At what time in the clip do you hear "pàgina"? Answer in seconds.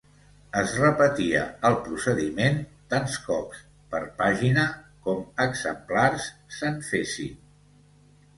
4.23-4.65